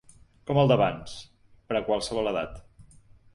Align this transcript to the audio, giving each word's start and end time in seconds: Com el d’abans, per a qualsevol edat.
Com 0.51 0.59
el 0.61 0.71
d’abans, 0.71 1.13
per 1.67 1.77
a 1.81 1.83
qualsevol 1.91 2.31
edat. 2.33 2.59